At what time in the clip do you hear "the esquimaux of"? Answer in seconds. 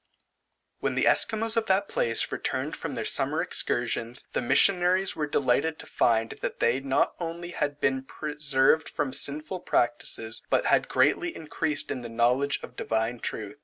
0.95-1.67